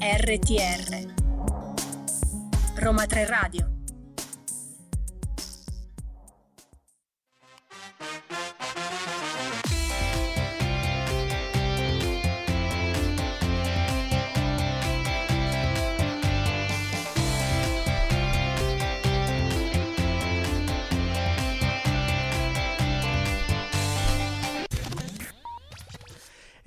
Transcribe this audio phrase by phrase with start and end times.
[0.00, 1.06] RTR
[2.76, 3.69] Roma 3 Radio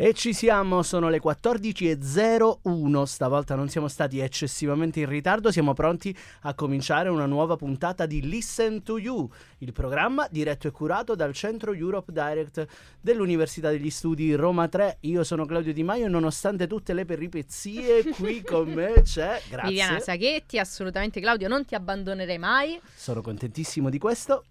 [0.03, 6.13] E ci siamo, sono le 14.01, stavolta non siamo stati eccessivamente in ritardo, siamo pronti
[6.41, 11.31] a cominciare una nuova puntata di Listen to You, il programma diretto e curato dal
[11.33, 12.67] Centro Europe Direct
[12.99, 14.97] dell'Università degli Studi Roma 3.
[15.03, 19.69] Io sono Claudio Di Maio e nonostante tutte le peripezie qui con me c'è, grazie.
[19.69, 22.77] Viviana Saghetti, assolutamente Claudio, non ti abbandonerei mai.
[22.93, 24.43] Sono contentissimo di questo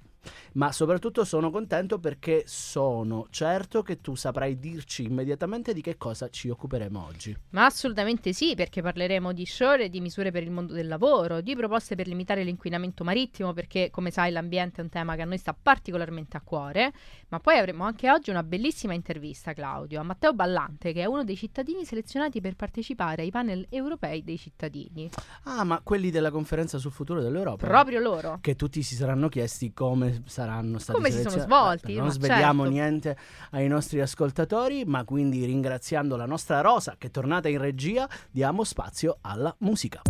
[0.55, 6.29] ma soprattutto sono contento perché sono certo che tu saprai dirci immediatamente di che cosa
[6.29, 7.37] ci occuperemo oggi.
[7.51, 11.41] Ma assolutamente sì, perché parleremo di shore e di misure per il mondo del lavoro,
[11.41, 15.25] di proposte per limitare l'inquinamento marittimo, perché come sai l'ambiente è un tema che a
[15.25, 16.93] noi sta particolarmente a cuore,
[17.29, 21.25] ma poi avremo anche oggi una bellissima intervista, Claudio, a Matteo Ballante, che è uno
[21.25, 25.11] dei cittadini selezionati per partecipare ai panel europei dei cittadini.
[25.45, 27.67] Ah, ma quelli della conferenza sul futuro dell'Europa.
[27.67, 28.39] Proprio loro.
[28.41, 31.95] Che tutti si saranno chiesti come saranno stati Come si sono svolti?
[31.95, 32.79] Non ma sveliamo certo.
[32.79, 33.17] niente
[33.51, 38.65] ai nostri ascoltatori, ma quindi ringraziando la nostra Rosa che è tornata in regia, diamo
[38.65, 40.03] spazio alla musica.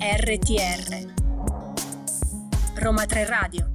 [0.00, 1.12] RTR
[2.74, 3.73] Roma 3 Radio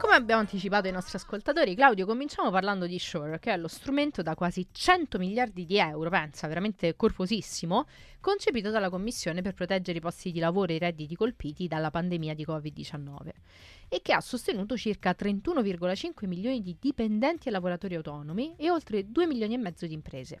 [0.00, 4.22] Come abbiamo anticipato ai nostri ascoltatori, Claudio, cominciamo parlando di Shore, che è lo strumento
[4.22, 7.86] da quasi 100 miliardi di euro, pensa, veramente corposissimo,
[8.18, 12.34] concepito dalla Commissione per proteggere i posti di lavoro e i redditi colpiti dalla pandemia
[12.34, 13.28] di Covid-19
[13.88, 19.26] e che ha sostenuto circa 31,5 milioni di dipendenti e lavoratori autonomi e oltre 2
[19.26, 20.40] milioni e mezzo di imprese.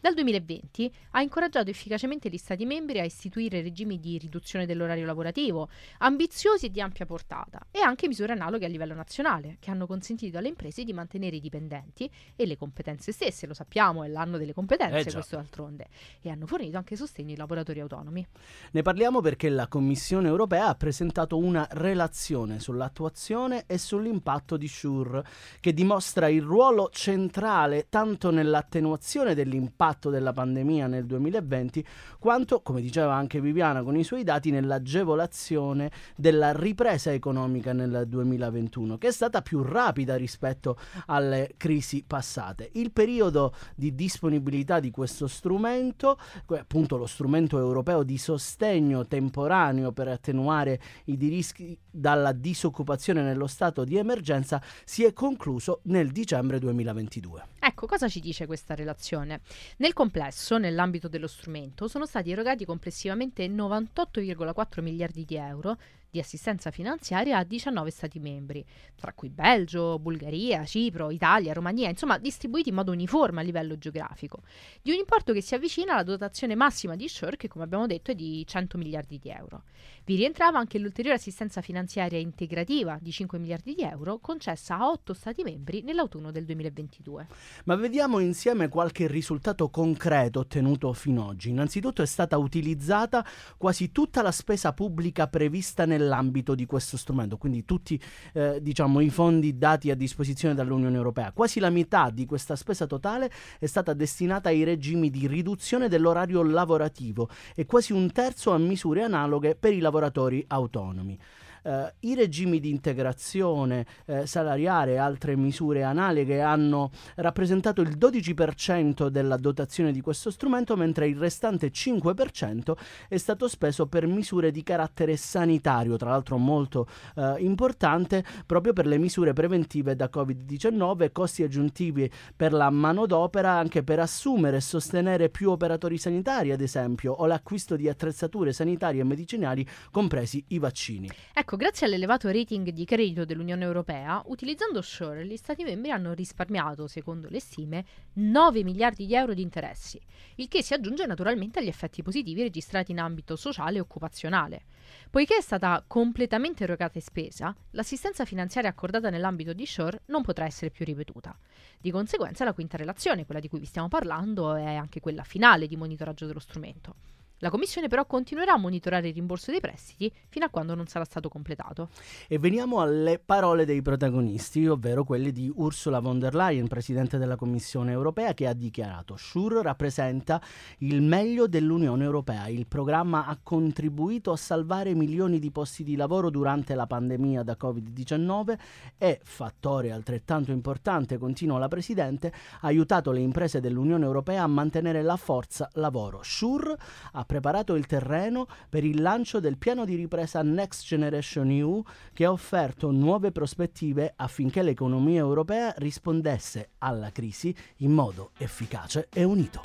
[0.00, 5.68] Dal 2020 ha incoraggiato efficacemente gli Stati membri a istituire regimi di riduzione dell'orario lavorativo,
[5.98, 10.38] ambiziosi e di ampia portata, e anche misure analoghe a livello nazionale, che hanno consentito
[10.38, 14.54] alle imprese di mantenere i dipendenti e le competenze stesse, lo sappiamo, è l'anno delle
[14.54, 15.88] competenze Eh questo d'altronde,
[16.22, 18.24] e hanno fornito anche sostegno ai lavoratori autonomi.
[18.70, 25.24] Ne parliamo perché la Commissione europea ha presentato una relazione sull'attuazione e sull'impatto di SURE,
[25.58, 31.84] che dimostra il ruolo centrale tanto nell'attenuazione dell'impatto della pandemia nel 2020,
[32.18, 38.98] quanto, come diceva anche Viviana con i suoi dati, nell'agevolazione della ripresa economica nel 2021,
[38.98, 42.70] che è stata più rapida rispetto alle crisi passate.
[42.74, 50.08] Il periodo di disponibilità di questo strumento, appunto lo strumento europeo di sostegno temporaneo per
[50.08, 57.46] attenuare i rischi dalla disoccupazione nello stato di emergenza, si è concluso nel dicembre 2022.
[57.60, 59.40] Ecco, cosa ci dice questa relazione?
[59.80, 65.78] Nel complesso, nell'ambito dello strumento, sono stati erogati complessivamente 98,4 miliardi di euro
[66.10, 68.64] di assistenza finanziaria a 19 Stati membri,
[68.94, 74.42] tra cui Belgio, Bulgaria, Cipro, Italia, Romania, insomma distribuiti in modo uniforme a livello geografico,
[74.82, 78.10] di un importo che si avvicina alla dotazione massima di Shore che come abbiamo detto
[78.10, 79.62] è di 100 miliardi di euro.
[80.04, 85.12] Vi rientrava anche l'ulteriore assistenza finanziaria integrativa di 5 miliardi di euro concessa a 8
[85.12, 87.26] Stati membri nell'autunno del 2022.
[87.64, 91.50] Ma vediamo insieme qualche risultato concreto ottenuto fino ad oggi.
[91.50, 93.24] Innanzitutto è stata utilizzata
[93.56, 98.00] quasi tutta la spesa pubblica prevista nell'ambito di questo strumento, quindi tutti
[98.32, 101.32] eh, diciamo, i fondi dati a disposizione dall'Unione Europea.
[101.32, 106.42] Quasi la metà di questa spesa totale è stata destinata ai regimi di riduzione dell'orario
[106.42, 111.18] lavorativo e quasi un terzo a misure analoghe per i lavoratori autonomi.
[111.62, 119.08] Eh, I regimi di integrazione eh, salariale e altre misure analoghe hanno rappresentato il 12%
[119.08, 122.76] della dotazione di questo strumento, mentre il restante 5%
[123.08, 126.86] è stato speso per misure di carattere sanitario, tra l'altro molto
[127.16, 133.82] eh, importante, proprio per le misure preventive da Covid-19, costi aggiuntivi per la manodopera, anche
[133.82, 139.04] per assumere e sostenere più operatori sanitari, ad esempio, o l'acquisto di attrezzature sanitarie e
[139.04, 141.10] medicinali, compresi i vaccini.
[141.32, 146.86] Ecco, grazie all'elevato rating di credito dell'Unione Europea, utilizzando Shore, gli Stati membri hanno risparmiato,
[146.86, 147.84] secondo le stime,
[148.14, 149.98] 9 miliardi di euro di interessi,
[150.34, 154.64] il che si aggiunge naturalmente agli effetti positivi registrati in ambito sociale e occupazionale.
[155.08, 160.44] Poiché è stata completamente erogata e spesa, l'assistenza finanziaria accordata nell'ambito di Shore non potrà
[160.44, 161.34] essere più ripetuta.
[161.78, 165.66] Di conseguenza la quinta relazione, quella di cui vi stiamo parlando, è anche quella finale
[165.66, 167.17] di monitoraggio dello strumento.
[167.40, 171.04] La Commissione però continuerà a monitorare il rimborso dei prestiti fino a quando non sarà
[171.04, 171.90] stato completato.
[172.26, 177.36] E veniamo alle parole dei protagonisti, ovvero quelle di Ursula von der Leyen, Presidente della
[177.36, 180.42] Commissione europea, che ha dichiarato SURE rappresenta
[180.78, 182.48] il meglio dell'Unione europea.
[182.48, 187.56] Il programma ha contribuito a salvare milioni di posti di lavoro durante la pandemia da
[187.60, 188.58] Covid-19
[188.98, 192.32] e, fattore altrettanto importante, continua la Presidente,
[192.62, 196.20] ha aiutato le imprese dell'Unione europea a mantenere la forza lavoro.
[196.24, 196.76] SURE
[197.12, 201.82] ha preparato il terreno per il lancio del piano di ripresa Next Generation EU
[202.14, 209.24] che ha offerto nuove prospettive affinché l'economia europea rispondesse alla crisi in modo efficace e
[209.24, 209.60] unito.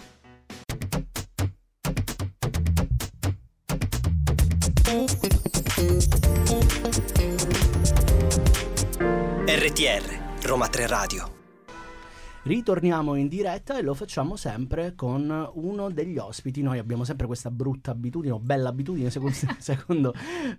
[9.45, 11.42] RTR Roma 3 Radio
[12.45, 16.61] Ritorniamo in diretta e lo facciamo sempre con uno degli ospiti.
[16.61, 20.13] Noi abbiamo sempre questa brutta abitudine, o bella abitudine, secondo, secondo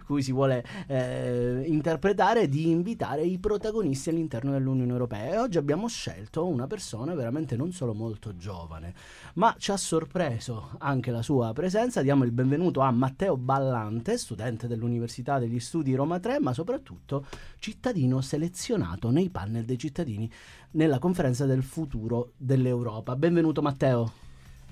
[0.07, 5.35] cui si vuole eh, interpretare, di invitare i protagonisti all'interno dell'Unione Europea.
[5.35, 8.95] E oggi abbiamo scelto una persona veramente non solo molto giovane,
[9.35, 12.01] ma ci ha sorpreso anche la sua presenza.
[12.01, 17.27] Diamo il benvenuto a Matteo Ballante, studente dell'Università degli Studi Roma 3, ma soprattutto
[17.59, 20.31] cittadino selezionato nei panel dei cittadini
[20.75, 23.17] nella conferenza del futuro dell'Europa.
[23.17, 24.23] Benvenuto Matteo.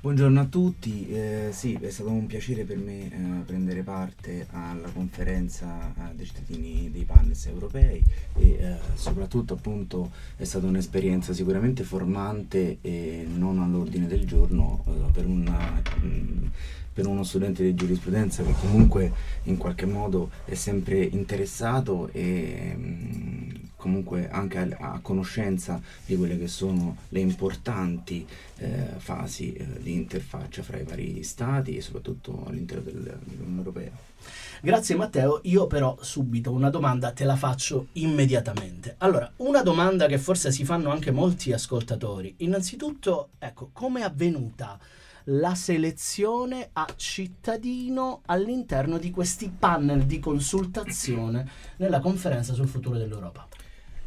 [0.03, 4.89] Buongiorno a tutti, eh, sì è stato un piacere per me eh, prendere parte alla
[4.91, 8.03] conferenza eh, dei cittadini dei panel europei
[8.35, 15.13] e eh, soprattutto appunto è stata un'esperienza sicuramente formante e non all'ordine del giorno eh,
[15.13, 16.47] per, una, mh, mm,
[16.93, 19.13] per uno studente di giurisprudenza che comunque
[19.45, 26.39] in qualche modo è sempre interessato e mm, comunque anche a, a, conoscenza di quelle
[26.39, 28.27] che sono le importanti
[28.59, 33.91] eh, fasi eh, di interfaccia fra i vari stati e soprattutto all'interno del, dell'Unione Europea.
[34.61, 38.95] Grazie Matteo, io però subito una domanda te la faccio immediatamente.
[38.99, 42.35] Allora, una domanda che forse si fanno anche molti ascoltatori.
[42.39, 44.79] Innanzitutto, ecco, come è avvenuta
[45.27, 53.47] la selezione a cittadino all'interno di questi panel di consultazione nella conferenza sul futuro dell'Europa?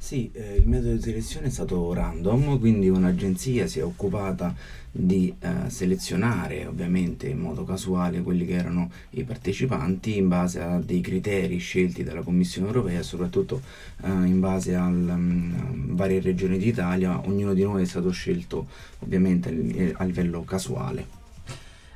[0.06, 4.54] Sì, eh, il metodo di selezione è stato random, quindi un'agenzia si è occupata
[4.92, 10.80] di eh, selezionare ovviamente in modo casuale quelli che erano i partecipanti in base a
[10.80, 13.64] dei criteri scelti dalla Commissione europea soprattutto
[14.04, 17.26] eh, in base a um, varie regioni d'Italia.
[17.26, 18.68] Ognuno di noi è stato scelto
[19.00, 21.25] ovviamente a livello casuale.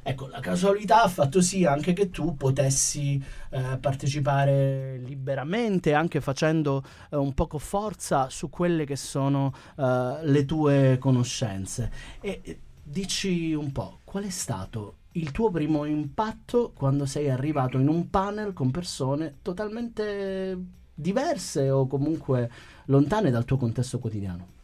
[0.09, 6.83] Ecco, la casualità ha fatto sì anche che tu potessi eh, partecipare liberamente, anche facendo
[7.11, 11.91] eh, un poco forza su quelle che sono eh, le tue conoscenze.
[12.21, 17.87] E dici un po', qual è stato il tuo primo impatto quando sei arrivato in
[17.87, 20.57] un panel con persone totalmente
[20.91, 22.49] diverse o comunque
[22.85, 24.57] lontane dal tuo contesto quotidiano?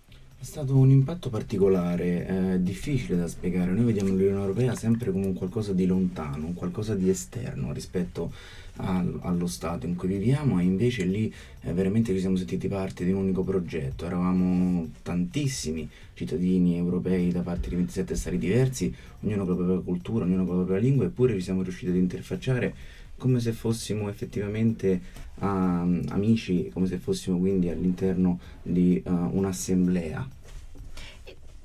[0.46, 3.72] È stato un impatto particolare, eh, difficile da spiegare.
[3.72, 8.32] Noi vediamo l'Unione Europea sempre come un qualcosa di lontano, un qualcosa di esterno rispetto
[8.76, 13.04] al, allo Stato in cui viviamo e invece lì eh, veramente ci siamo sentiti parte
[13.04, 14.06] di un unico progetto.
[14.06, 18.94] Eravamo tantissimi cittadini europei da parte di 27 stati diversi,
[19.24, 21.98] ognuno con la propria cultura, ognuno con la propria lingua, eppure ci siamo riusciti ad
[21.98, 22.76] interfacciare
[23.18, 25.02] come se fossimo effettivamente
[25.40, 30.35] uh, amici, come se fossimo quindi all'interno di uh, un'assemblea.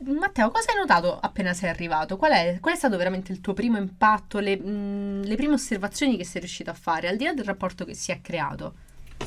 [0.02, 2.16] Matteo, cosa hai notato appena sei arrivato?
[2.16, 5.52] Qual è, qual è stato veramente il tuo primo impatto, le, mh, mm, le, prime
[5.52, 8.74] osservazioni che sei riuscito a fare, al di là del rapporto che si è creato?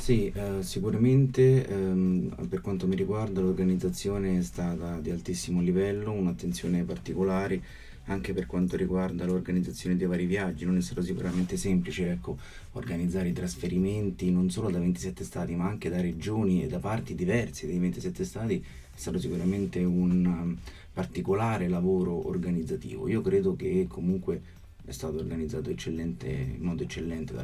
[0.00, 6.82] Sì, eh, sicuramente ehm, per quanto mi riguarda l'organizzazione è stata di altissimo livello, un'attenzione
[6.82, 7.62] particolare
[8.06, 10.64] anche per quanto riguarda l'organizzazione dei vari viaggi.
[10.64, 12.36] Non è stato sicuramente semplice ecco,
[12.72, 17.14] organizzare i trasferimenti non solo da 27 stati ma anche da regioni e da parti
[17.14, 18.64] diverse dei 27 stati.
[18.94, 20.58] È stato sicuramente un um,
[20.92, 23.08] particolare lavoro organizzativo.
[23.08, 24.40] Io credo che comunque
[24.84, 27.42] è stato organizzato in modo eccellente da,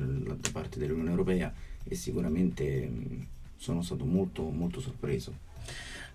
[0.53, 1.53] parte dell'Unione Europea
[1.83, 3.27] e sicuramente mh,
[3.57, 5.35] sono stato molto, molto sorpreso.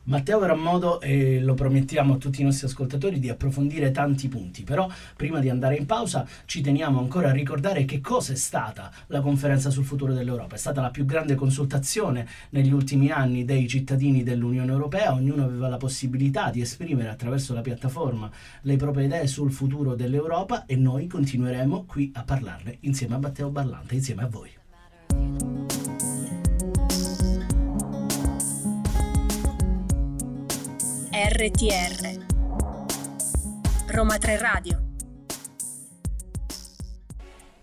[0.06, 4.64] Matteo avrà modo, e lo promettiamo a tutti i nostri ascoltatori, di approfondire tanti punti,
[4.64, 8.92] però prima di andare in pausa ci teniamo ancora a ricordare che cosa è stata
[9.08, 10.56] la conferenza sul futuro dell'Europa.
[10.56, 15.70] È stata la più grande consultazione negli ultimi anni dei cittadini dell'Unione Europea, ognuno aveva
[15.70, 18.30] la possibilità di esprimere attraverso la piattaforma
[18.62, 23.50] le proprie idee sul futuro dell'Europa e noi continueremo qui a parlarne insieme a Matteo
[23.50, 25.55] Barlante, insieme a voi.
[31.18, 32.26] RTR
[33.88, 34.84] Roma 3 Radio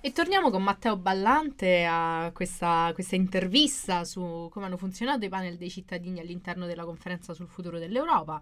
[0.01, 5.59] E torniamo con Matteo Ballante a questa, questa, intervista su come hanno funzionato i panel
[5.59, 8.41] dei cittadini all'interno della conferenza sul futuro dell'Europa.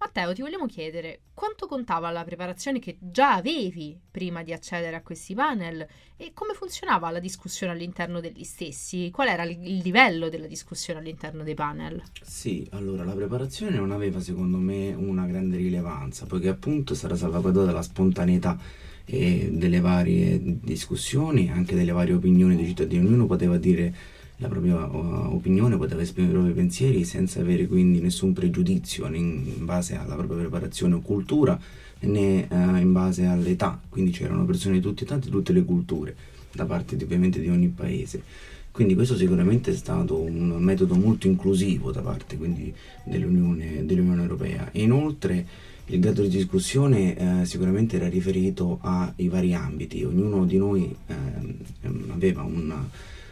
[0.00, 5.02] Matteo, ti vogliamo chiedere quanto contava la preparazione che già avevi prima di accedere a
[5.02, 5.84] questi panel
[6.16, 9.10] e come funzionava la discussione all'interno degli stessi?
[9.10, 12.00] Qual era il livello della discussione all'interno dei panel?
[12.22, 17.72] Sì, allora la preparazione non aveva secondo me una grande rilevanza, poiché appunto sarà salvaguardata
[17.72, 18.56] la spontaneità
[19.04, 23.04] e delle varie discussioni, anche delle varie opinioni dei cittadini.
[23.04, 23.92] Ognuno poteva dire
[24.38, 29.18] la propria uh, opinione, poteva esprimere i propri pensieri senza avere quindi nessun pregiudizio né
[29.18, 31.58] in base alla propria preparazione o cultura
[32.00, 33.80] né uh, in base all'età.
[33.88, 36.14] Quindi c'erano persone di tutti e tutte le culture,
[36.52, 38.22] da parte di, ovviamente di ogni paese.
[38.70, 42.38] Quindi questo sicuramente è stato un metodo molto inclusivo da parte
[43.04, 44.68] dell'Unione, dell'Unione Europea.
[44.74, 45.44] Inoltre
[45.86, 51.14] il grado di discussione eh, sicuramente era riferito ai vari ambiti, ognuno di noi eh,
[52.12, 52.72] aveva un,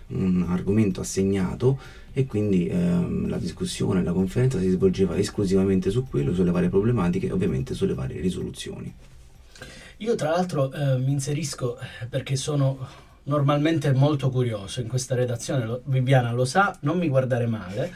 [0.09, 1.79] un, argomento assegnato
[2.13, 7.27] e quindi ehm, la discussione, la conferenza si svolgeva esclusivamente su quello, sulle varie problematiche
[7.27, 8.93] e ovviamente sulle varie risoluzioni.
[9.99, 15.83] Io tra l'altro eh, mi inserisco perché sono normalmente molto curioso in questa redazione, lo,
[15.85, 17.93] Viviana lo sa, non mi guardare male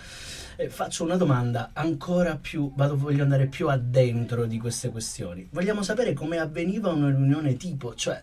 [0.60, 5.48] eh, faccio una domanda ancora più, vado, voglio andare più addentro di queste questioni.
[5.50, 8.20] Vogliamo sapere come avveniva una riunione tipo, cioè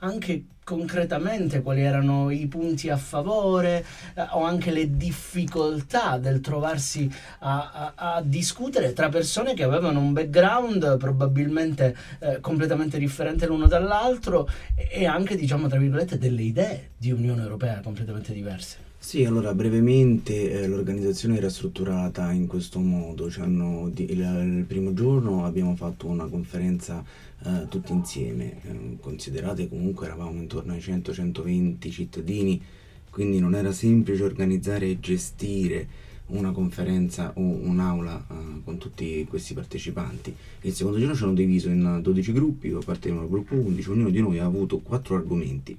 [0.00, 7.10] anche concretamente quali erano i punti a favore eh, o anche le difficoltà del trovarsi
[7.40, 13.66] a, a, a, discutere tra persone che avevano un background probabilmente eh, completamente differente l'uno
[13.66, 18.88] dall'altro e, anche diciamo tra virgolette delle idee di Unione Europea completamente diverse.
[19.02, 24.20] Sì, allora brevemente eh, l'organizzazione era strutturata in questo modo, cioè, di, il,
[24.58, 27.02] il, primo giorno abbiamo fatto una conferenza
[27.44, 32.62] eh, tutti insieme, eh, considerate comunque eravamo intorno ai 100-120 cittadini,
[33.10, 39.54] quindi non era semplice organizzare e gestire una conferenza o un'aula uh, con tutti questi
[39.54, 40.34] partecipanti.
[40.60, 44.20] Il secondo giorno ci hanno diviso in 12 gruppi, appartenevano al gruppo 11, ognuno di
[44.20, 45.76] noi ha avuto 4 argomenti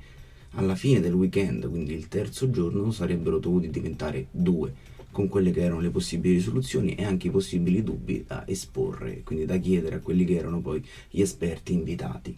[0.56, 4.74] alla fine del weekend, quindi il terzo giorno, sarebbero dovuti diventare due,
[5.12, 9.46] con quelle che erano le possibili risoluzioni e anche i possibili dubbi da esporre, quindi
[9.46, 12.36] da chiedere a quelli che erano poi gli esperti invitati.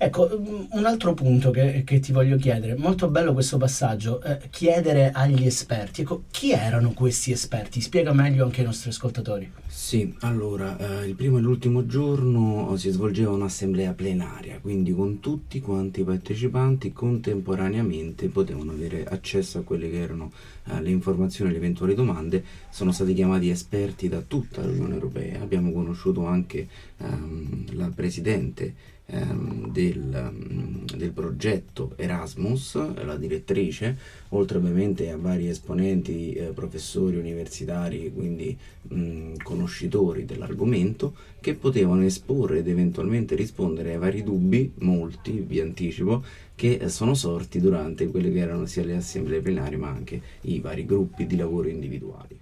[0.00, 0.28] Ecco,
[0.70, 5.44] un altro punto che, che, ti voglio chiedere, molto bello questo passaggio, eh, chiedere agli
[5.44, 6.02] esperti.
[6.02, 7.80] Ecco, chi erano questi esperti?
[7.80, 9.50] Spiega meglio anche ai nostri ascoltatori.
[9.66, 15.60] Sì, allora, eh, il primo e l'ultimo giorno si svolgeva un'assemblea plenaria, quindi con tutti
[15.60, 20.30] quanti i partecipanti contemporaneamente potevano avere accesso a quelle che erano
[20.66, 22.44] eh, le informazioni e le eventuali domande.
[22.70, 29.70] Sono stati chiamati esperti da tutta l'Unione Europea, abbiamo conosciuto anche ehm, la Presidente ehm,
[29.70, 33.96] del, mm, del, progetto Erasmus, la direttrice,
[34.30, 42.04] oltre ovviamente a vari esponenti, eh, professori universitari, quindi mh, mm, conoscitori dell'argomento, che potevano
[42.04, 46.22] esporre ed eventualmente rispondere ai vari dubbi, molti, vi anticipo,
[46.54, 50.84] che sono sorti durante quelle che erano sia le assemblee plenarie ma anche i vari
[50.84, 52.38] gruppi di lavoro individuali.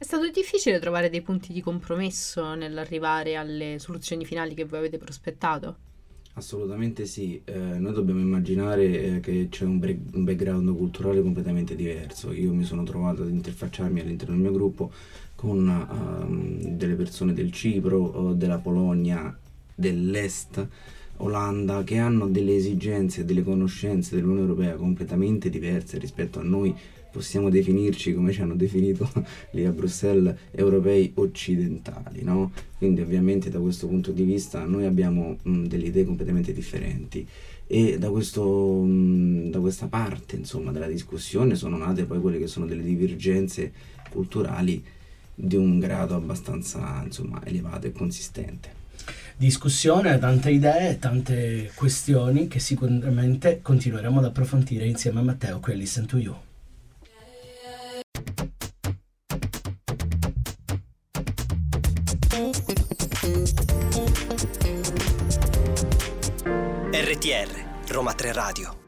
[0.00, 4.96] È stato difficile trovare dei punti di compromesso nell'arrivare alle soluzioni finali che voi avete
[4.96, 5.87] prospettato?
[6.38, 11.74] Assolutamente sì, eh, noi dobbiamo immaginare eh, che c'è un, bre- un, background culturale completamente
[11.74, 12.30] diverso.
[12.30, 14.92] Io mi sono trovato ad interfacciarmi all'interno del mio gruppo
[15.34, 19.36] con uh, delle persone del Cipro, della Polonia,
[19.74, 20.64] dell'Est,
[21.16, 26.72] Olanda, che hanno delle esigenze delle conoscenze dell'Unione Europea completamente diverse rispetto a noi
[27.10, 29.10] possiamo definirci come ci hanno definito
[29.52, 32.52] lì a Bruxelles europei occidentali, no?
[32.76, 37.26] Quindi ovviamente da questo punto di vista noi abbiamo mh, delle idee completamente differenti
[37.66, 42.46] e da, questo, mh, da questa parte insomma della discussione sono nate poi quelle che
[42.46, 43.72] sono delle divergenze
[44.10, 44.82] culturali
[45.34, 48.76] di un grado abbastanza insomma elevato e consistente
[49.38, 55.76] discussione, tante idee, tante questioni che sicuramente continueremo ad approfondire insieme a Matteo qui a
[55.76, 56.47] Listen to You.
[66.92, 67.48] RTR
[67.88, 68.87] Roma 3 Radio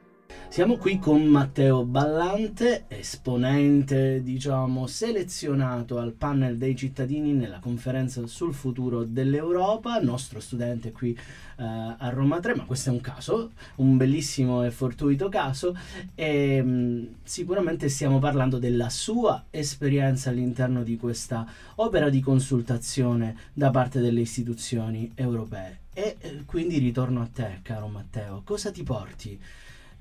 [0.51, 8.53] siamo qui con Matteo Ballante, esponente, diciamo, selezionato al panel dei cittadini nella conferenza sul
[8.53, 11.63] futuro dell'Europa, nostro studente qui uh,
[11.97, 15.79] a Roma 3, ma questo è un caso, un bellissimo e fortuito caso
[16.17, 23.71] e um, sicuramente stiamo parlando della sua esperienza all'interno di questa opera di consultazione da
[23.71, 25.79] parte delle istituzioni europee.
[25.93, 29.39] E eh, quindi ritorno a te, caro Matteo, cosa ti porti?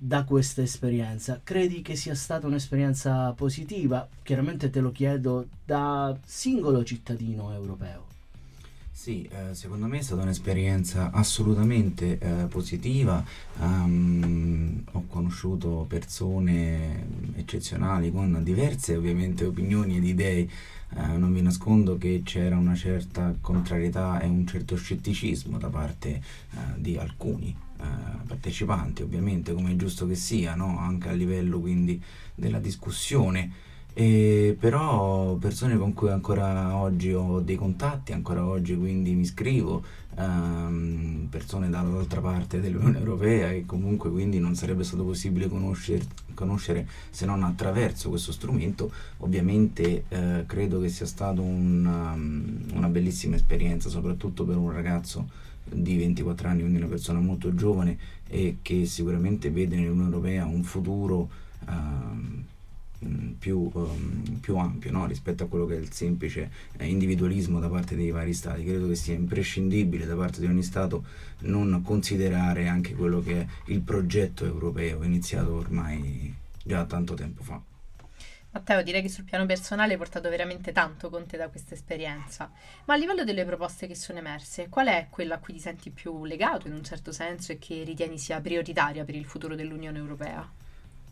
[0.01, 1.41] Da questa esperienza.
[1.43, 4.07] Credi che sia stata un'esperienza positiva?
[4.23, 8.07] Chiaramente te lo chiedo da singolo cittadino europeo.
[8.91, 13.23] Sì, eh, secondo me è stata un'esperienza assolutamente eh, positiva.
[13.57, 20.49] Um, ho conosciuto persone eccezionali con diverse ovviamente opinioni ed idee.
[20.95, 26.09] Eh, non vi nascondo che c'era una certa contrarietà e un certo scetticismo da parte
[26.09, 26.21] eh,
[26.77, 30.77] di alcuni eh, partecipanti, ovviamente come è giusto che sia, no?
[30.79, 32.01] anche a livello quindi
[32.35, 39.13] della discussione e però persone con cui ancora oggi ho dei contatti, ancora oggi quindi
[39.13, 39.83] mi scrivo,
[40.15, 46.87] ehm, persone dall'altra parte dell'Unione Europea e comunque quindi non sarebbe stato possibile conoscere, conoscere
[47.09, 53.35] se non attraverso questo strumento, ovviamente eh, credo che sia stata un, um, una bellissima
[53.35, 57.97] esperienza, soprattutto per un ragazzo di 24 anni, quindi una persona molto giovane
[58.27, 61.29] e che sicuramente vede nell'Unione Europea un futuro.
[61.71, 65.05] Mm, più, um, più, ampio no?
[65.05, 68.63] rispetto a quello che è il semplice eh, individualismo da parte dei vari stati.
[68.63, 71.05] Credo che sia imprescindibile da parte di ogni Stato
[71.41, 77.68] non considerare anche quello che è il progetto europeo iniziato ormai già tanto tempo fa.
[78.59, 82.51] Matteo, direi che sul piano personale hai portato veramente tanto con te da questa esperienza,
[82.85, 85.91] ma a livello delle proposte che sono emerse, qual è quella a cui ti senti
[85.91, 89.97] più legato in un certo senso e che ritieni sia prioritaria per il futuro dell'Unione
[89.97, 90.58] Europea?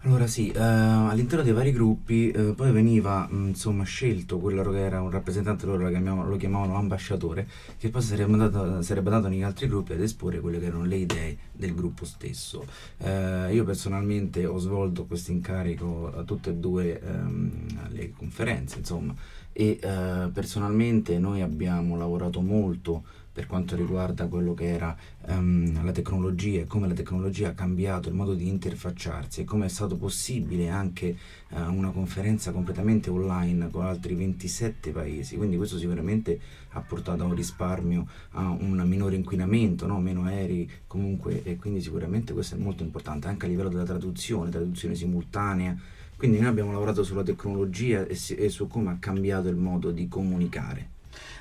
[0.01, 4.79] Allora sì, eh, all'interno dei vari gruppi eh, poi veniva mh, insomma scelto quello che
[4.79, 9.27] era un rappresentante loro, lo chiamavano, lo chiamavano ambasciatore, che poi sarebbe andato, sarebbe andato
[9.27, 12.65] negli altri gruppi ad esporre quelle che erano le idee del gruppo stesso.
[12.99, 19.13] Eh, io personalmente ho svolto questo incarico a tutte e due ehm, le conferenze, insomma,
[19.51, 23.03] e eh, personalmente noi abbiamo lavorato molto
[23.37, 28.09] per quanto riguarda quello che era um, la tecnologia e come la tecnologia ha cambiato
[28.09, 31.15] il modo di interfacciarsi e come è stato possibile anche
[31.49, 35.35] uh, una conferenza completamente online con altri 27 paesi.
[35.35, 39.99] Quindi questo sicuramente ha portato a un risparmio, a un minore inquinamento, no?
[39.99, 44.49] meno aerei comunque e quindi sicuramente questo è molto importante anche a livello della traduzione,
[44.49, 45.77] traduzione simultanea.
[46.17, 49.91] Quindi noi abbiamo lavorato sulla tecnologia e, si, e su come ha cambiato il modo
[49.91, 50.95] di comunicare.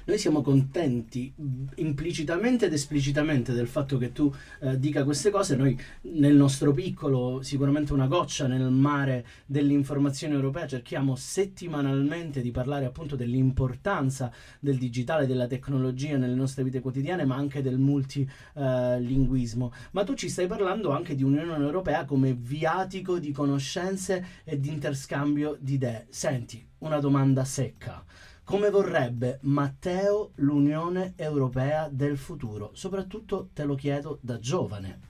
[0.09, 1.35] Noi siamo contenti
[1.75, 5.57] implicitamente ed esplicitamente del fatto che tu eh, dica queste cose.
[5.57, 12.85] Noi nel nostro piccolo, sicuramente una goccia nel mare dell'informazione europea, cerchiamo settimanalmente di parlare
[12.85, 19.73] appunto dell'importanza del digitale, della tecnologia nelle nostre vite quotidiane, ma anche del multilinguismo.
[19.75, 24.61] Eh, ma tu ci stai parlando anche di Unione Europea come viatico di conoscenze e
[24.61, 26.07] di interscambio di idee.
[26.11, 28.05] Senti, una domanda secca
[28.47, 32.71] come vorrebbe Matteo l'Unione Europea del futuro?
[32.75, 35.01] Soprattutto te lo chiedo da giovane.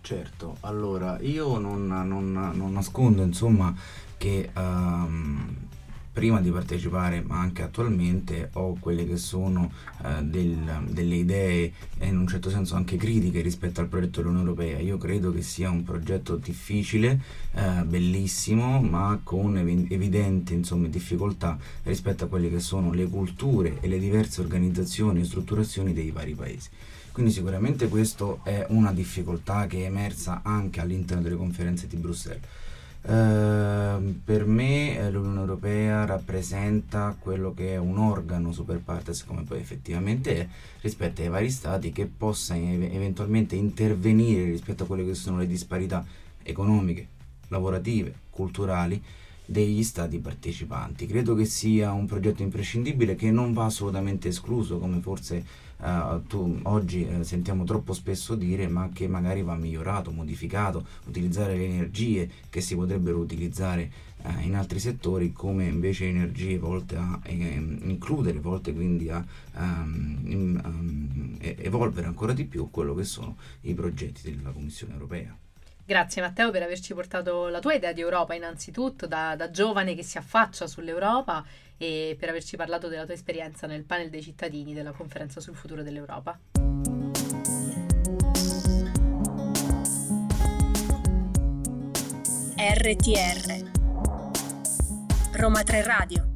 [0.00, 3.72] Certo, allora io non, non, non nascondo insomma
[4.16, 5.68] che um,
[6.12, 9.72] prima di partecipare, ma anche attualmente, ho quelle che sono
[10.04, 14.48] eh, del, delle idee e in un certo senso anche critiche rispetto al progetto dell'Unione
[14.48, 14.78] Europea.
[14.78, 17.18] Io credo che sia un progetto difficile,
[17.54, 23.78] eh, bellissimo, ma con ev- evidenti insomma, difficoltà rispetto a quelle che sono le culture
[23.80, 26.68] e le diverse organizzazioni e strutturazioni dei vari paesi.
[27.10, 32.42] Quindi sicuramente questa è una difficoltà che è emersa anche all'interno delle conferenze di Bruxelles
[33.04, 39.42] Ehm, per me eh, l'Unione Europea rappresenta quello che è un organo super partes, come
[39.42, 40.48] poi effettivamente è,
[40.80, 45.46] rispetto ai vari stati che possa ev- eventualmente intervenire rispetto a quelle che sono le
[45.48, 46.04] disparità
[46.42, 47.08] economiche,
[47.48, 49.02] lavorative, culturali
[49.44, 51.06] degli stati partecipanti.
[51.06, 55.44] Credo che sia un progetto imprescindibile che non va assolutamente escluso, come forse
[55.82, 61.56] uh, tu, oggi uh, sentiamo troppo spesso dire, ma che magari va migliorato, modificato, utilizzare
[61.56, 63.90] le energie che si potrebbero utilizzare
[64.22, 69.24] uh, in altri settori come invece energie volte a eh, includere, volte quindi a
[69.56, 75.36] um, evolvere ancora di più quello che sono i progetti della Commissione europea.
[75.84, 80.04] Grazie Matteo per averci portato la tua idea di Europa innanzitutto, da, da, giovane che
[80.04, 81.44] si affaccia sull'Europa
[81.82, 85.82] e per averci parlato della tua esperienza nel panel dei cittadini della conferenza sul futuro
[85.82, 86.38] dell'Europa.
[92.54, 93.70] RTR
[95.32, 96.28] Roma 3 Radio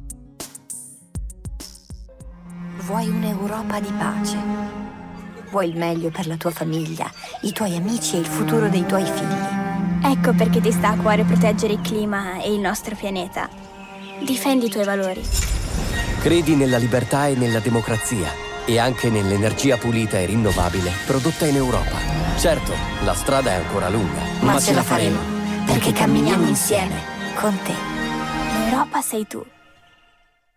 [2.79, 4.37] Vuoi un'Europa di pace?
[5.49, 7.09] Vuoi il meglio per la tua famiglia,
[7.43, 10.11] i tuoi amici e il futuro dei tuoi figli.
[10.11, 13.66] Ecco perché ti sta a cuore proteggere il clima e il nostro pianeta.
[14.21, 15.21] Difendi i tuoi valori.
[16.19, 18.29] Credi nella libertà e nella democrazia
[18.65, 21.97] e anche nell'energia pulita e rinnovabile prodotta in Europa.
[22.37, 25.17] Certo, la strada è ancora lunga, ma, ma ce la faremo.
[25.17, 25.65] faremo.
[25.65, 26.95] perché camminiamo insieme,
[27.35, 27.73] con te.
[28.59, 29.45] L'Europa sei tu.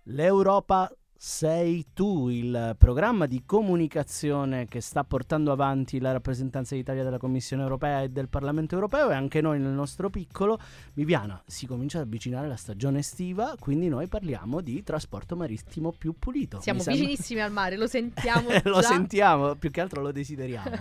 [0.04, 0.90] L'Europa
[1.22, 7.62] sei tu, il programma di comunicazione che sta portando avanti la rappresentanza d'Italia della Commissione
[7.62, 10.59] europea e del Parlamento europeo e anche noi nel nostro piccolo.
[10.94, 16.14] Viviana, si comincia ad avvicinare la stagione estiva, quindi noi parliamo di trasporto marittimo più
[16.18, 16.62] pulito.
[16.62, 20.80] Siamo vicinissimi al mare, lo sentiamo lo sentiamo, più che altro lo desideriamo.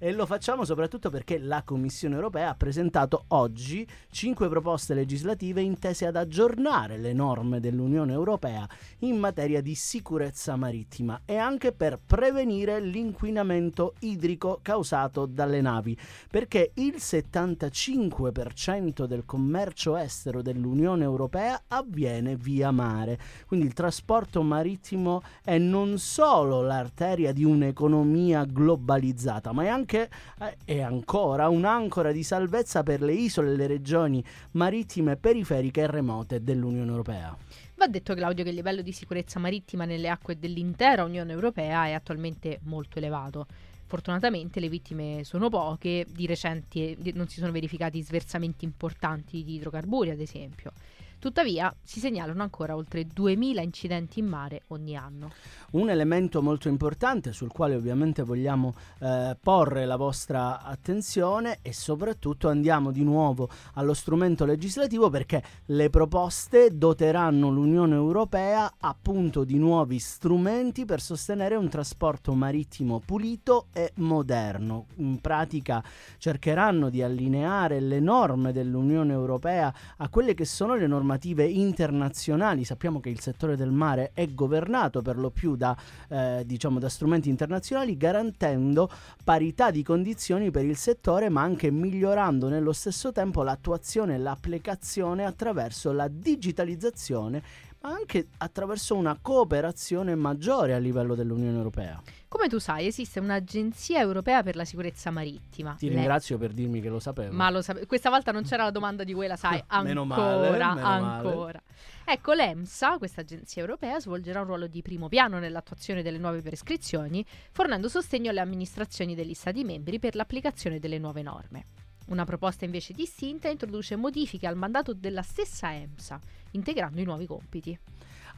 [0.00, 6.04] e lo facciamo soprattutto perché la Commissione europea ha presentato oggi cinque proposte legislative intese
[6.04, 8.68] ad aggiornare le norme dell'Unione europea
[9.00, 15.96] in materia di sicurezza marittima e anche per prevenire l'inquinamento idrico causato dalle navi,
[16.30, 23.18] perché il 75% del commercio estero dell'Unione europea avviene via mare.
[23.46, 30.56] Quindi il trasporto marittimo è non solo l'arteria di un'economia globalizzata, ma è anche eh,
[30.64, 36.42] e ancora un'ancora di salvezza per le isole e le regioni marittime periferiche e remote
[36.42, 37.36] dell'Unione Europea.
[37.78, 41.92] Va detto Claudio che il livello di sicurezza marittima nelle acque dell'intera Unione Europea è
[41.92, 43.46] attualmente molto elevato.
[43.86, 50.10] Fortunatamente le vittime sono poche, di recente non si sono verificati sversamenti importanti di idrocarburi
[50.10, 50.72] ad esempio.
[51.18, 55.32] Tuttavia si segnalano ancora oltre 2000 incidenti in mare ogni anno.
[55.72, 62.48] Un elemento molto importante sul quale ovviamente vogliamo eh, porre la vostra attenzione e soprattutto
[62.48, 69.98] andiamo di nuovo allo strumento legislativo perché le proposte doteranno l'Unione Europea appunto di nuovi
[69.98, 74.86] strumenti per sostenere un trasporto marittimo pulito e moderno.
[74.96, 75.82] In pratica
[76.16, 82.64] cercheranno di allineare le norme dell'Unione Europea a quelle che sono le normative internazionali.
[82.64, 85.76] Sappiamo che il settore del mare è governato per lo più da,
[86.08, 88.90] eh, diciamo, da strumenti internazionali, garantendo
[89.24, 95.24] parità di condizioni per il settore, ma anche migliorando nello stesso tempo l'attuazione e l'applicazione
[95.24, 97.42] attraverso la digitalizzazione
[97.80, 102.00] ma anche attraverso una cooperazione maggiore a livello dell'Unione Europea.
[102.26, 105.74] Come tu sai, esiste un'agenzia europea per la sicurezza marittima.
[105.78, 107.34] Ti l'E- ringrazio per dirmi che lo sapevo.
[107.34, 110.50] Ma lo sape- questa volta non c'era la domanda di quella, sai, ancora, Meno male,
[110.50, 111.04] meno male.
[111.28, 111.62] ancora.
[112.04, 117.24] Ecco, l'EMSA, questa agenzia europea, svolgerà un ruolo di primo piano nell'attuazione delle nuove prescrizioni,
[117.52, 121.64] fornendo sostegno alle amministrazioni degli Stati membri per l'applicazione delle nuove norme.
[122.08, 126.18] Una proposta invece distinta introduce modifiche al mandato della stessa EMSA,
[126.52, 127.78] integrando i nuovi compiti.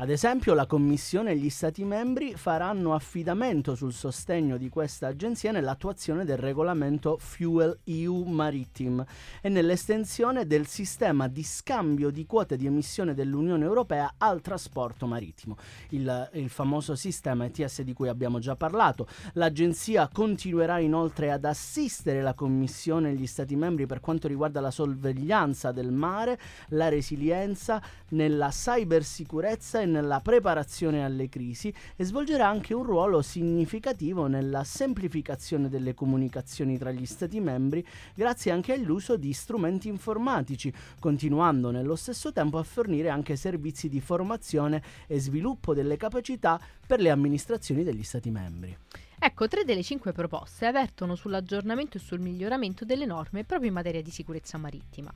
[0.00, 5.52] Ad esempio, la Commissione e gli Stati membri faranno affidamento sul sostegno di questa agenzia
[5.52, 9.04] nell'attuazione del regolamento Fuel EU Maritime
[9.42, 15.58] e nell'estensione del sistema di scambio di quote di emissione dell'Unione Europea al trasporto marittimo,
[15.90, 19.06] il, il famoso sistema ETS di cui abbiamo già parlato.
[19.34, 24.70] L'agenzia continuerà inoltre ad assistere la Commissione e gli Stati membri per quanto riguarda la
[24.70, 27.82] sorveglianza del mare, la resilienza,
[28.12, 35.68] nella cybersicurezza e nella preparazione alle crisi e svolgerà anche un ruolo significativo nella semplificazione
[35.68, 42.32] delle comunicazioni tra gli Stati membri grazie anche all'uso di strumenti informatici, continuando nello stesso
[42.32, 48.02] tempo a fornire anche servizi di formazione e sviluppo delle capacità per le amministrazioni degli
[48.02, 48.76] Stati membri.
[49.18, 54.00] Ecco, tre delle cinque proposte avvertono sull'aggiornamento e sul miglioramento delle norme proprio in materia
[54.00, 55.12] di sicurezza marittima.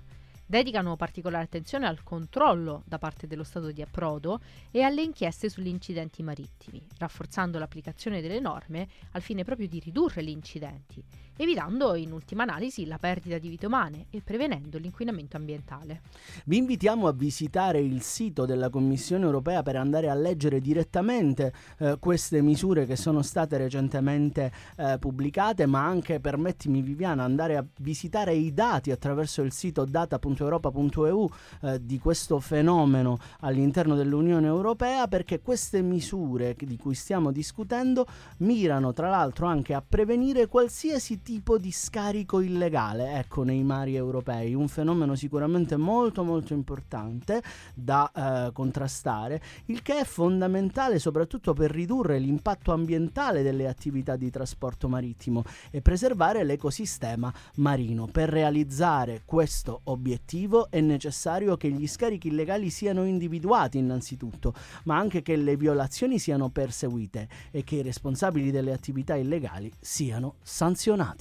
[0.55, 4.38] Dedicano particolare attenzione al controllo da parte dello Stato di approdo
[4.71, 10.23] e alle inchieste sugli incidenti marittimi, rafforzando l'applicazione delle norme al fine proprio di ridurre
[10.23, 11.03] gli incidenti,
[11.37, 16.03] evitando in ultima analisi la perdita di vite umane e prevenendo l'inquinamento ambientale.
[16.44, 21.97] Vi invitiamo a visitare il sito della Commissione europea per andare a leggere direttamente eh,
[21.99, 28.35] queste misure che sono state recentemente eh, pubblicate, ma anche, permettimi Viviana, andare a visitare
[28.35, 31.31] i dati attraverso il sito data.europa.eu
[31.62, 38.07] eh, di questo fenomeno all'interno dell'Unione Europea, perché queste misure di cui stiamo discutendo
[38.38, 44.55] mirano tra l'altro anche a prevenire qualsiasi tipo di scarico illegale, ecco, nei mari europei,
[44.55, 47.43] un fenomeno sicuramente molto molto importante
[47.75, 54.31] da eh, contrastare, il che è fondamentale soprattutto per ridurre l'impatto ambientale delle attività di
[54.31, 58.07] trasporto marittimo e preservare l'ecosistema marino.
[58.07, 64.53] Per realizzare questo obiettivo è necessario che gli scarichi illegali siano individuati innanzitutto,
[64.85, 70.35] ma anche che le violazioni siano perseguite e che i responsabili delle attività illegali siano
[70.43, 71.13] sanzionati.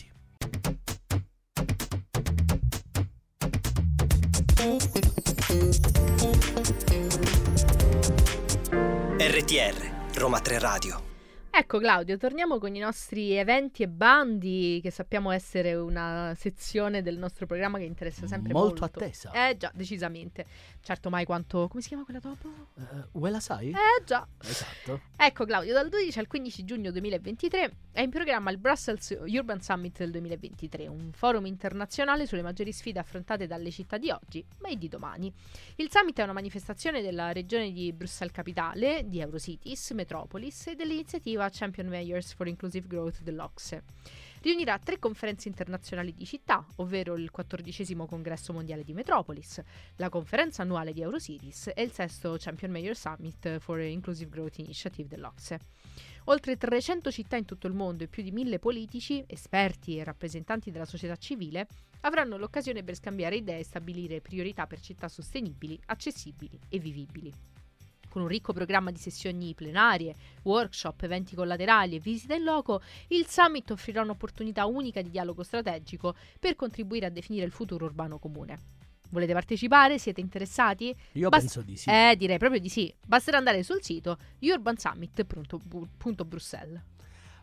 [9.18, 9.76] RTR,
[10.16, 11.13] Roma 3 Radio.
[11.56, 17.20] Ecco Claudio, torniamo con i nostri eventi e bandi che sappiamo essere una sezione del
[17.20, 18.80] nostro programma che interessa sempre molto.
[18.80, 19.30] Molto attesa.
[19.30, 20.48] Eh già, decisamente.
[20.82, 21.68] Certo mai quanto...
[21.68, 22.50] come si chiama quella dopo?
[22.76, 23.70] Eh, vuoi la sai?
[23.70, 24.28] Eh già.
[24.42, 25.02] Esatto.
[25.16, 30.00] Ecco Claudio, dal 12 al 15 giugno 2023 è in programma il Brussels Urban Summit
[30.00, 34.76] del 2023, un forum internazionale sulle maggiori sfide affrontate dalle città di oggi, ma e
[34.76, 35.32] di domani.
[35.76, 41.43] Il summit è una manifestazione della regione di Bruxelles Capitale, di Eurocities, Metropolis e dell'iniziativa
[41.50, 43.84] Champion Mayors for Inclusive Growth dell'Ocse.
[44.42, 49.62] Riunirà tre conferenze internazionali di città, ovvero il quattordicesimo congresso mondiale di Metropolis,
[49.96, 55.08] la conferenza annuale di Eurocities e il sesto Champion Mayor Summit for Inclusive Growth Initiative
[55.08, 55.60] dell'Ocse.
[56.26, 60.72] Oltre 300 città in tutto il mondo e più di mille politici, esperti e rappresentanti
[60.72, 61.68] della società civile
[62.02, 67.53] avranno l'occasione per scambiare idee e stabilire priorità per città sostenibili, accessibili e vivibili
[68.14, 73.26] con un ricco programma di sessioni plenarie, workshop, eventi collaterali e visite in loco, il
[73.26, 78.82] summit offrirà un'opportunità unica di dialogo strategico per contribuire a definire il futuro urbano comune.
[79.10, 79.98] Volete partecipare?
[79.98, 80.96] Siete interessati?
[81.14, 81.90] Io Bas- penso di sì.
[81.90, 82.94] Eh, direi proprio di sì.
[83.04, 86.93] Basterà andare sul sito urbansummit.brussels.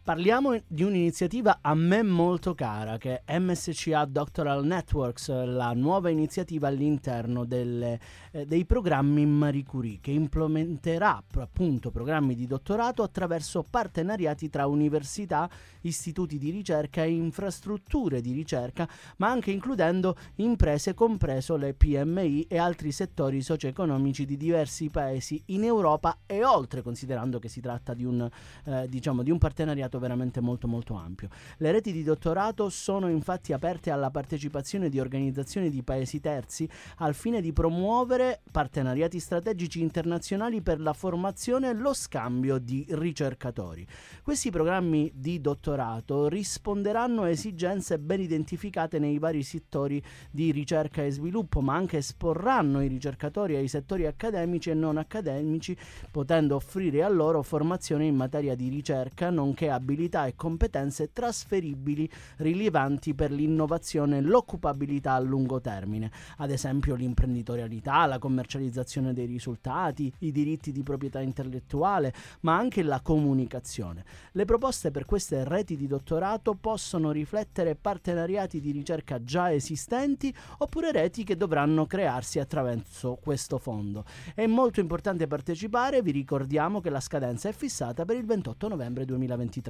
[0.02, 6.68] Parliamo di un'iniziativa a me molto cara che è MSCA Doctoral Networks, la nuova iniziativa
[6.68, 8.00] all'interno delle,
[8.32, 15.48] eh, dei programmi Marie Curie che implementerà appunto programmi di dottorato attraverso partenariati tra università,
[15.82, 22.56] istituti di ricerca e infrastrutture di ricerca, ma anche includendo imprese compreso le PMI e
[22.56, 28.04] altri settori socio-economici di diversi paesi in Europa e oltre, considerando che si tratta di
[28.04, 28.28] un,
[28.64, 31.28] eh, diciamo, di un partenariato veramente molto molto ampio.
[31.58, 37.14] Le reti di dottorato sono infatti aperte alla partecipazione di organizzazioni di paesi terzi al
[37.14, 43.86] fine di promuovere partenariati strategici internazionali per la formazione e lo scambio di ricercatori.
[44.22, 51.10] Questi programmi di dottorato risponderanno a esigenze ben identificate nei vari settori di ricerca e
[51.10, 55.76] sviluppo, ma anche esporranno i ricercatori ai settori accademici e non accademici,
[56.10, 63.14] potendo offrire a loro formazione in materia di ricerca, nonché abilità e competenze trasferibili rilevanti
[63.14, 70.30] per l'innovazione e l'occupabilità a lungo termine, ad esempio l'imprenditorialità, la commercializzazione dei risultati, i
[70.30, 74.04] diritti di proprietà intellettuale, ma anche la comunicazione.
[74.32, 80.92] Le proposte per queste reti di dottorato possono riflettere partenariati di ricerca già esistenti oppure
[80.92, 84.04] reti che dovranno crearsi attraverso questo fondo.
[84.34, 89.04] È molto importante partecipare, vi ricordiamo che la scadenza è fissata per il 28 novembre
[89.04, 89.69] 2023.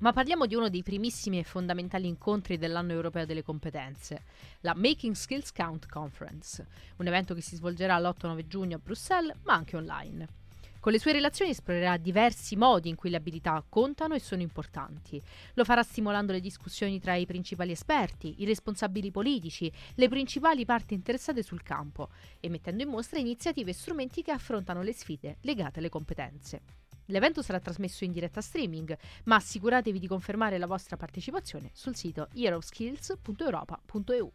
[0.00, 4.22] Ma parliamo di uno dei primissimi e fondamentali incontri dell'anno europeo delle competenze,
[4.60, 9.54] la Making Skills Count Conference, un evento che si svolgerà l'8-9 giugno a Bruxelles, ma
[9.54, 10.46] anche online.
[10.80, 15.20] Con le sue relazioni esplorerà diversi modi in cui le abilità contano e sono importanti.
[15.54, 20.94] Lo farà stimolando le discussioni tra i principali esperti, i responsabili politici, le principali parti
[20.94, 25.80] interessate sul campo e mettendo in mostra iniziative e strumenti che affrontano le sfide legate
[25.80, 26.87] alle competenze.
[27.10, 28.94] L'evento sarà trasmesso in diretta streaming,
[29.24, 34.30] ma assicuratevi di confermare la vostra partecipazione sul sito heroskills.europa.eu.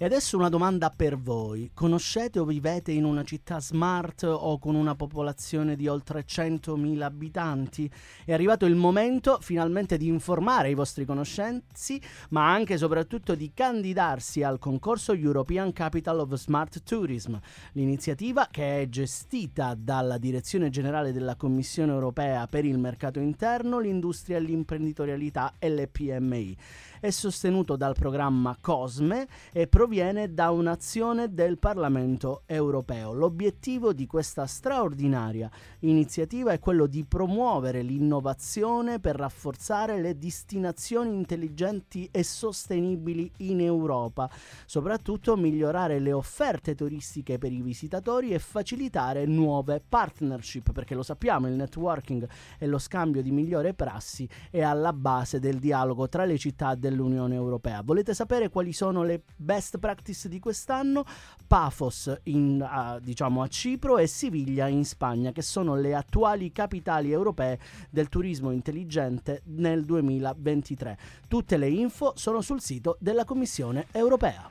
[0.00, 1.72] E adesso una domanda per voi.
[1.74, 7.90] Conoscete o vivete in una città smart o con una popolazione di oltre 100.000 abitanti?
[8.24, 12.00] È arrivato il momento finalmente di informare i vostri conoscenzi,
[12.30, 17.36] ma anche e soprattutto di candidarsi al concorso European Capital of Smart Tourism,
[17.72, 24.38] l'iniziativa che è gestita dalla Direzione Generale della Commissione Europea per il mercato interno, l'industria,
[24.38, 26.56] l'imprenditorialità e le PMI
[27.00, 33.12] è sostenuto dal programma COSME e proviene da un'azione del Parlamento europeo.
[33.12, 42.08] L'obiettivo di questa straordinaria iniziativa è quello di promuovere l'innovazione per rafforzare le destinazioni intelligenti
[42.10, 44.30] e sostenibili in Europa,
[44.66, 51.46] soprattutto migliorare le offerte turistiche per i visitatori e facilitare nuove partnership, perché lo sappiamo,
[51.46, 56.38] il networking e lo scambio di migliori prassi è alla base del dialogo tra le
[56.38, 57.82] città dell'Unione Europea.
[57.84, 61.04] Volete sapere quali sono le best practice di quest'anno?
[61.46, 67.12] Pafos in, a, diciamo a Cipro e Siviglia in Spagna, che sono le attuali capitali
[67.12, 67.58] europee
[67.90, 70.98] del turismo intelligente nel 2023.
[71.28, 74.48] Tutte le info sono sul sito della Commissione europea.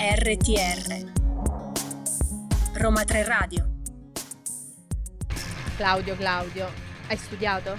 [0.00, 1.12] RTR
[2.74, 3.77] Roma 3 Radio
[5.78, 6.68] Claudio, Claudio,
[7.06, 7.76] hai studiato?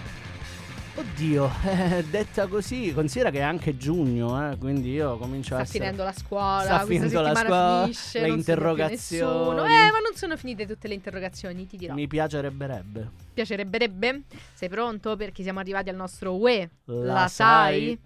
[0.95, 5.61] Oddio, eh, detta così, considera che è anche giugno, eh, quindi io comincio Sta a
[5.63, 5.79] essere...
[5.79, 9.59] finendo la scuola, Sta finendo la scuola, finisce, le interrogazioni.
[9.59, 11.93] Eh, ma non sono finite tutte le interrogazioni, ti dirò.
[11.93, 13.09] Mi piacerebbe.
[13.33, 14.21] Piacerebbe?
[14.53, 15.17] Sei pronto?
[15.17, 16.69] Perché siamo arrivati al nostro UE.
[16.85, 17.79] La La, sai?
[17.79, 17.99] sai?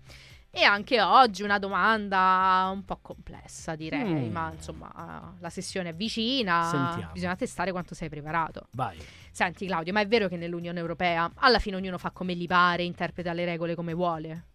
[0.55, 4.31] E anche oggi una domanda un po' complessa, direi, Mm.
[4.31, 7.11] ma insomma, la sessione è vicina, Sentiamo.
[7.11, 8.67] bisogna testare quanto sei preparato.
[8.73, 8.95] Vai.
[9.31, 12.83] Senti Claudio, ma è vero che nell'Unione Europea alla fine ognuno fa come gli pare,
[12.83, 14.49] interpreta le regole come vuole?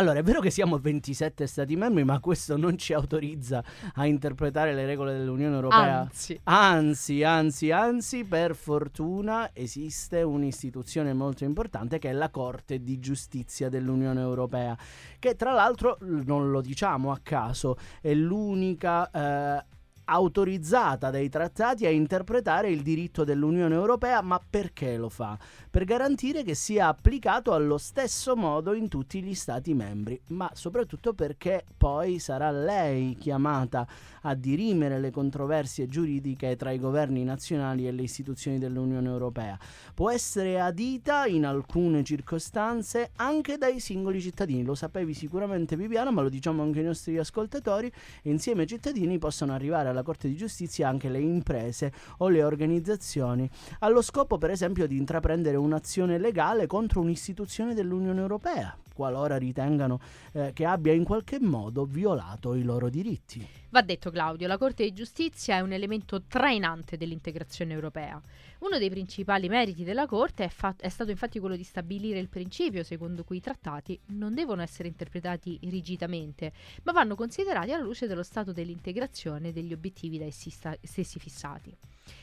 [0.00, 3.62] Allora, è vero che siamo 27 Stati membri, ma questo non ci autorizza
[3.96, 5.98] a interpretare le regole dell'Unione Europea.
[5.98, 12.98] Anzi, Anzi, anzi, anzi, per fortuna esiste un'istituzione molto importante che è la Corte di
[12.98, 14.74] Giustizia dell'Unione Europea,
[15.18, 19.64] che tra l'altro, non lo diciamo a caso, è l'unica eh,
[20.10, 25.38] autorizzata dai trattati a interpretare il diritto dell'Unione Europea, ma perché lo fa?
[25.70, 31.12] Per garantire che sia applicato allo stesso modo in tutti gli Stati membri, ma soprattutto
[31.12, 33.86] perché poi sarà lei chiamata
[34.22, 39.56] a dirimere le controversie giuridiche tra i governi nazionali e le istituzioni dell'Unione Europea.
[39.94, 44.64] Può essere adita in alcune circostanze anche dai singoli cittadini.
[44.64, 47.90] Lo sapevi sicuramente Viviana, ma lo diciamo anche ai nostri ascoltatori.
[48.22, 53.48] Insieme ai cittadini possono arrivare alla Corte di Giustizia anche le imprese o le organizzazioni,
[53.78, 59.98] allo scopo per esempio di intraprendere un'azione legale contro un'istituzione dell'Unione Europea, qualora ritengano
[60.32, 63.46] eh, che abbia in qualche modo violato i loro diritti.
[63.70, 68.20] va detto Claudio, la Corte di Giustizia è un elemento trainante dell'integrazione europea.
[68.58, 72.28] Uno dei principali meriti della Corte è, fa- è stato infatti quello di stabilire il
[72.28, 78.06] principio secondo cui i trattati non devono essere interpretati rigidamente, ma vanno considerati alla luce
[78.06, 81.74] dello stato dell'integrazione e degli obiettivi da essi sta- stessi fissati.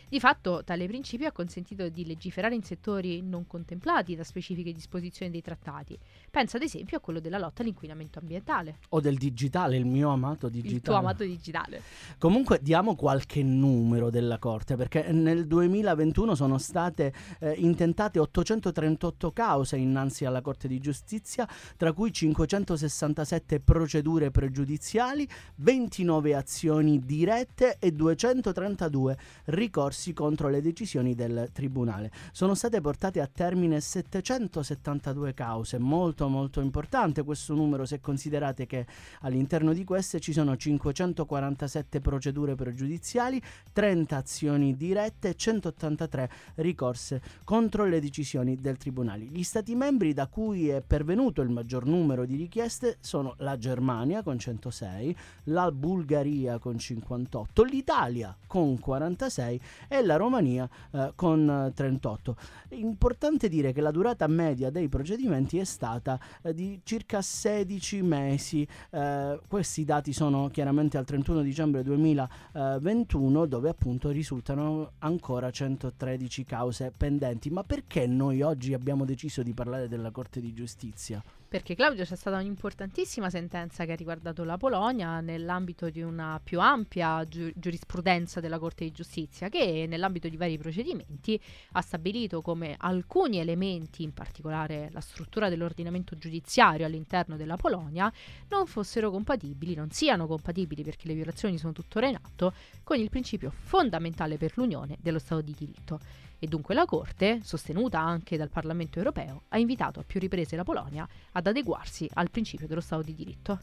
[0.10, 5.30] Di fatto, tale principio ha consentito di legiferare in settori non contemplati da specifiche disposizioni
[5.30, 6.00] dei trattati.
[6.32, 10.48] Pensa ad esempio a quello della lotta all'inquinamento ambientale, O del digitale, il mio amato
[10.48, 10.76] digitale.
[10.76, 11.82] il tuo amato digitale.
[12.18, 19.76] Comunque diamo qualche numero della Corte, perché nel 2021 sono state eh, intentate 838 cause
[19.76, 29.18] innanzi alla Corte di Giustizia, tra cui 567 procedure pregiudiziali, 29 azioni dirette e 232
[29.48, 32.12] ricorsi contro le decisioni del Tribunale.
[32.32, 38.86] Sono state portate a termine 772 cause, molto molto importante questo numero se considerate che
[39.22, 43.42] all'interno di queste ci sono 547 procedure pregiudiziali,
[43.74, 49.26] 30 azioni dirette e 183 ricorse contro le decisioni del Tribunale.
[49.26, 54.24] Gli Stati membri da cui è pervenuto il maggior numero di richieste sono la Germania
[54.24, 61.74] con 106, la Bulgaria con 58, l'Italia con 46 e la Romania eh, con eh,
[61.74, 62.36] 38.
[62.70, 68.68] Importante dire che la durata media dei procedimenti è stata eh, di circa 16 mesi.
[68.90, 76.92] Eh, questi dati sono chiaramente al 31 dicembre 2021 dove appunto risultano ancora 113 cause
[76.96, 77.50] pendenti.
[77.50, 81.24] Ma perché noi oggi abbiamo deciso di parlare della Corte di Giustizia?
[81.50, 86.60] Perché Claudio c'è stata un'importantissima sentenza che ha riguardato la Polonia nell'ambito di una più
[86.60, 91.40] ampia giu- giurisprudenza della Corte di Giustizia che nell'ambito di vari procedimenti
[91.72, 98.12] ha stabilito come alcuni elementi, in particolare la struttura dell'ordinamento giudiziario all'interno della Polonia,
[98.50, 103.10] non fossero compatibili, non siano compatibili perché le violazioni sono tuttora in atto, con il
[103.10, 106.26] principio fondamentale per l'Unione dello Stato di diritto.
[106.40, 110.64] E dunque la Corte, sostenuta anche dal Parlamento europeo, ha invitato a più riprese la
[110.64, 113.60] Polonia ad adeguarsi al principio dello Stato di diritto.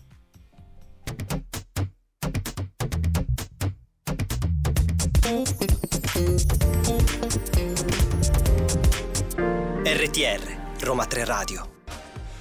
[9.87, 11.73] RTR, Roma 3 Radio.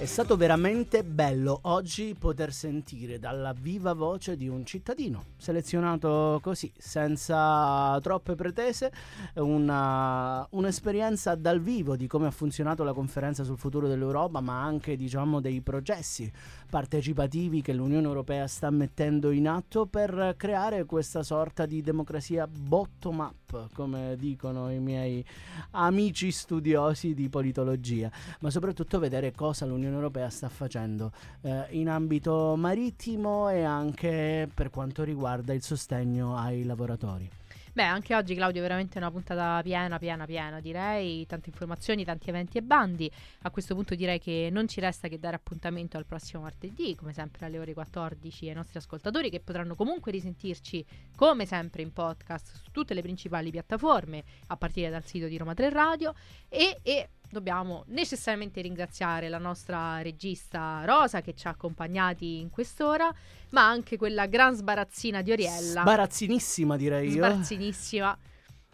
[0.04, 6.70] È stato veramente bello oggi poter sentire dalla viva voce di un cittadino, selezionato così,
[6.78, 8.92] senza troppe pretese,
[9.36, 14.98] una- un'esperienza dal vivo di come ha funzionato la conferenza sul futuro dell'Europa, ma anche
[14.98, 16.30] diciamo dei processi
[16.70, 23.34] partecipativi che l'Unione Europea sta mettendo in atto per creare questa sorta di democrazia bottom
[23.74, 25.24] come dicono i miei
[25.72, 32.56] amici studiosi di politologia ma soprattutto vedere cosa l'Unione Europea sta facendo eh, in ambito
[32.58, 37.30] marittimo e anche per quanto riguarda il sostegno ai lavoratori.
[37.76, 42.30] Beh, anche oggi Claudio è veramente una puntata piena, piena, piena, direi, tante informazioni, tanti
[42.30, 43.09] eventi e bandi.
[43.41, 47.13] A questo punto direi che non ci resta che dare appuntamento al prossimo martedì, come
[47.13, 52.61] sempre alle ore 14 ai nostri ascoltatori che potranno comunque risentirci come sempre in podcast
[52.61, 56.13] su tutte le principali piattaforme, a partire dal sito di Roma 3 Radio
[56.49, 63.14] e, e dobbiamo necessariamente ringraziare la nostra regista Rosa che ci ha accompagnati in quest'ora,
[63.50, 65.82] ma anche quella gran sbarazzina di Oriella.
[65.82, 67.16] Sbarazzinissima direi io.
[67.16, 68.18] Sbarazzinissima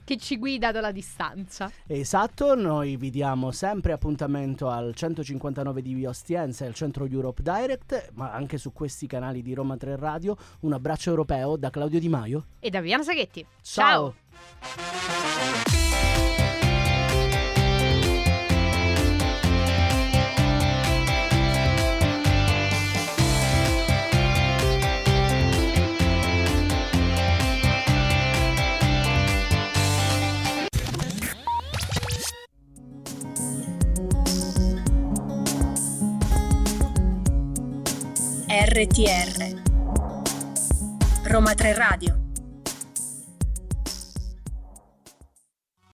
[0.10, 1.72] che ci guida dalla distanza.
[1.86, 7.44] Esatto, noi vi diamo sempre appuntamento al 159 di Via Ostiense e al centro Europe
[7.44, 10.36] Direct, ma anche su questi canali di Roma 3 Radio.
[10.62, 13.46] Un abbraccio europeo da Claudio Di Maio e da Viviana Saghetti.
[13.62, 14.16] Ciao.
[14.60, 16.69] Ciao.
[38.50, 39.62] RTR
[41.26, 42.29] Roma 3 Radio